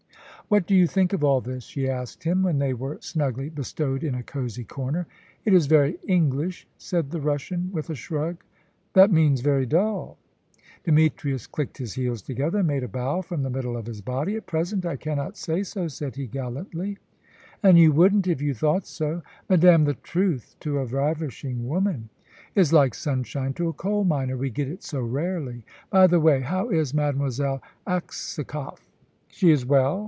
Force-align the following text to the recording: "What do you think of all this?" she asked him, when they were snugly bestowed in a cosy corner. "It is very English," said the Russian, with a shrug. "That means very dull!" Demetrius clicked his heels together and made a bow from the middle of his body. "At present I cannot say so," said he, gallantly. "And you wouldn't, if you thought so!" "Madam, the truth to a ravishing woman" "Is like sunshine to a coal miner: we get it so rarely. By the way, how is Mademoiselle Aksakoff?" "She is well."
"What 0.47 0.67
do 0.67 0.75
you 0.75 0.85
think 0.85 1.13
of 1.13 1.23
all 1.23 1.39
this?" 1.39 1.63
she 1.63 1.87
asked 1.87 2.25
him, 2.25 2.43
when 2.43 2.59
they 2.59 2.73
were 2.73 2.97
snugly 2.99 3.47
bestowed 3.47 4.03
in 4.03 4.13
a 4.13 4.21
cosy 4.23 4.65
corner. 4.65 5.07
"It 5.45 5.53
is 5.53 5.67
very 5.67 5.97
English," 6.09 6.67
said 6.77 7.09
the 7.11 7.21
Russian, 7.21 7.69
with 7.71 7.89
a 7.89 7.95
shrug. 7.95 8.43
"That 8.91 9.13
means 9.13 9.39
very 9.39 9.65
dull!" 9.65 10.17
Demetrius 10.83 11.47
clicked 11.47 11.77
his 11.77 11.93
heels 11.93 12.21
together 12.21 12.57
and 12.59 12.67
made 12.67 12.83
a 12.83 12.89
bow 12.89 13.21
from 13.21 13.43
the 13.43 13.49
middle 13.49 13.77
of 13.77 13.85
his 13.85 14.01
body. 14.01 14.35
"At 14.35 14.45
present 14.45 14.85
I 14.85 14.97
cannot 14.97 15.37
say 15.37 15.63
so," 15.63 15.87
said 15.87 16.17
he, 16.17 16.27
gallantly. 16.27 16.97
"And 17.63 17.79
you 17.79 17.93
wouldn't, 17.93 18.27
if 18.27 18.41
you 18.41 18.53
thought 18.53 18.85
so!" 18.85 19.21
"Madam, 19.49 19.85
the 19.85 19.93
truth 19.93 20.57
to 20.61 20.79
a 20.79 20.85
ravishing 20.85 21.65
woman" 21.69 22.09
"Is 22.55 22.73
like 22.73 22.93
sunshine 22.93 23.53
to 23.53 23.69
a 23.69 23.73
coal 23.73 24.03
miner: 24.03 24.35
we 24.35 24.49
get 24.49 24.67
it 24.67 24.83
so 24.83 24.99
rarely. 24.99 25.63
By 25.89 26.07
the 26.07 26.19
way, 26.19 26.41
how 26.41 26.67
is 26.67 26.93
Mademoiselle 26.93 27.61
Aksakoff?" 27.87 28.91
"She 29.29 29.49
is 29.49 29.65
well." 29.65 29.99